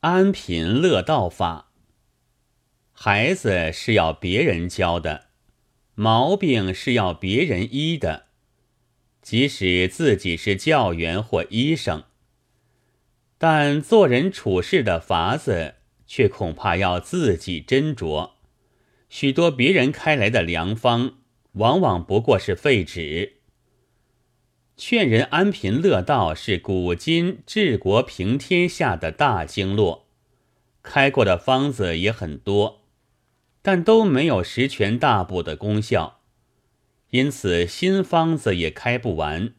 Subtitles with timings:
[0.00, 1.72] 安贫乐道法。
[2.92, 5.26] 孩子是要别人教的，
[5.96, 8.26] 毛病是要别人医的。
[9.20, 12.04] 即使自己是教员或医生，
[13.38, 15.74] 但做人处事的法子，
[16.06, 18.34] 却恐怕要自己斟酌。
[19.08, 21.14] 许多别人开来的良方，
[21.54, 23.37] 往往不过是废纸。
[24.80, 30.06] 劝人安贫乐道是古今治国平天下的大经络，
[30.84, 32.82] 开过的方子也很多。
[33.60, 36.20] 但都没有十全大补的功效，
[37.10, 39.52] 因此新方子也开不完。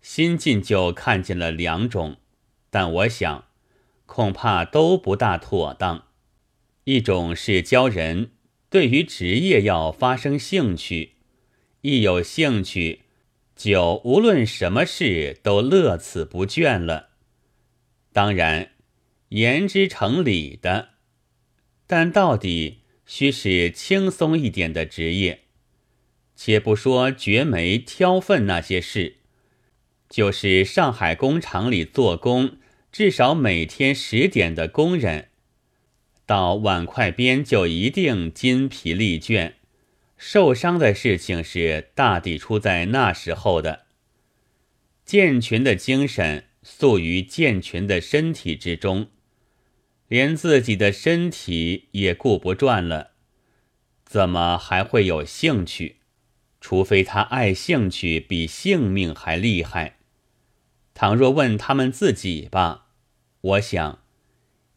[0.00, 2.18] 新进就看见了两种，
[2.70, 3.46] 但我想
[4.06, 6.04] 恐怕都不大妥当。
[6.84, 8.30] 一种是教人
[8.70, 11.14] 对于职业要发生兴趣，
[11.80, 13.00] 一有兴趣，
[13.58, 17.10] 就无论什么事都乐此不倦了。
[18.14, 18.70] 当然
[19.28, 20.92] 言之成理的，
[21.86, 22.78] 但到底。
[23.10, 25.44] 须是轻松一点的职业，
[26.36, 29.16] 且不说掘煤挑粪那些事，
[30.10, 32.58] 就是上海工厂里做工，
[32.92, 35.30] 至少每天十点的工人，
[36.26, 39.54] 到碗筷边就一定筋疲力倦，
[40.18, 43.86] 受伤的事情是大抵出在那时候的。
[45.06, 49.08] 健全的精神宿于健全的身体之中。
[50.08, 53.10] 连自己的身体也顾不转了，
[54.06, 55.96] 怎么还会有兴趣？
[56.62, 59.98] 除非他爱兴趣比性命还厉害。
[60.94, 62.86] 倘若问他们自己吧，
[63.42, 64.02] 我想，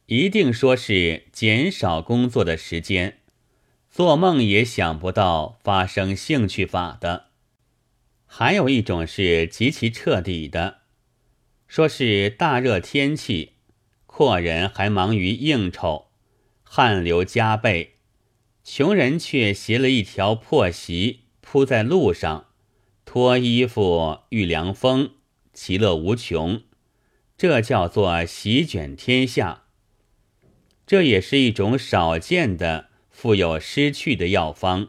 [0.08, 3.21] 一定说是减少工作的时间，
[3.92, 7.26] 做梦也想不到发生兴趣法的。
[8.26, 10.84] 还有一种是极其彻底的，
[11.68, 13.56] 说是大热天气。
[14.06, 16.08] 阔人还忙于应酬，
[16.64, 17.96] 汗流浃背；
[18.64, 22.48] 穷人却携了一条破席铺在路上，
[23.04, 25.12] 脱衣服遇凉风，
[25.54, 26.62] 其乐无穷。
[27.38, 29.64] 这叫做席卷天下。
[30.86, 32.91] 这也是一种少见的
[33.22, 34.88] 富有失去的药方，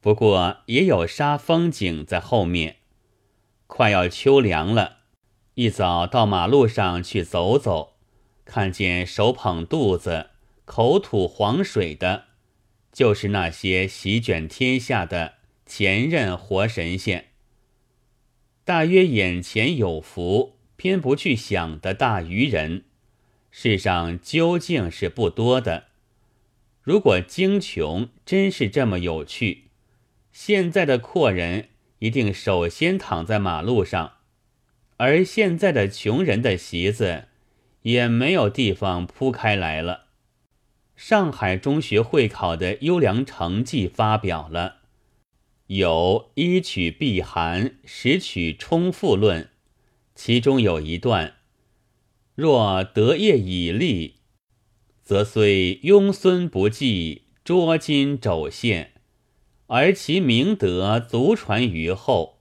[0.00, 2.76] 不过也有杀风景在后面。
[3.66, 4.98] 快要秋凉了，
[5.54, 7.96] 一早到马路上去走走。
[8.44, 10.30] 看见手捧肚子、
[10.64, 12.26] 口吐黄水的，
[12.92, 15.34] 就是那些席卷天下的
[15.66, 17.30] 前任活神仙。
[18.64, 22.84] 大约眼前有福，偏不去想的大愚人，
[23.50, 25.86] 世上究竟是不多的。
[26.86, 29.64] 如果京穷真是这么有趣，
[30.30, 34.12] 现在的阔人一定首先躺在马路上，
[34.98, 37.24] 而现在的穷人的席子。
[37.82, 40.06] 也没有地方铺开来了。
[40.96, 44.78] 上海中学会考的优良成绩发表了，
[45.68, 49.50] 有一曲避寒，十曲充腹论，
[50.16, 51.34] 其中有一段：
[52.34, 54.16] 若德业已立，
[55.06, 58.94] 则虽庸孙不继，捉襟肘线，
[59.68, 62.40] 而其明德足传于后，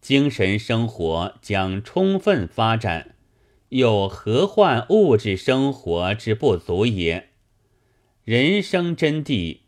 [0.00, 3.14] 精神生活将充分发展。
[3.68, 7.28] 又何患物质生活之不足也？
[8.24, 9.58] 人生真谛，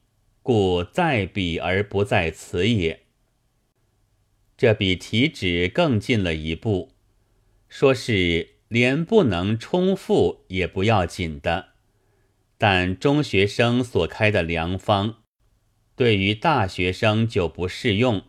[0.42, 3.02] 故在彼而不在此也。
[4.56, 6.92] 这比题旨更进了一步，
[7.68, 11.69] 说是连不能充腹也不要紧的，
[12.62, 15.22] 但中学生所开的良方，
[15.96, 18.22] 对于大学生就不适用。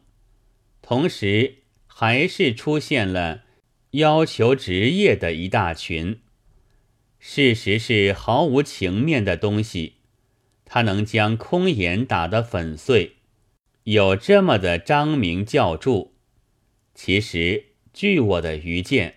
[0.81, 1.55] 同时，
[1.85, 3.43] 还是出现了。
[3.91, 6.21] 要求职业的一大群，
[7.19, 9.95] 事实是毫无情面的东西，
[10.63, 13.17] 它能将空言打得粉碎，
[13.83, 16.13] 有这么的张明教注。
[16.95, 19.15] 其实，据我的愚见，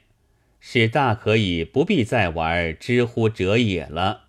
[0.59, 4.24] 是大可以不必再玩知乎者也了。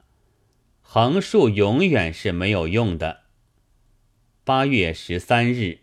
[0.96, 3.24] 横竖永远是没有用的。
[4.46, 5.80] 八月十三日。